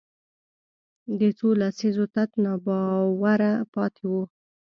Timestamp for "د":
1.19-1.21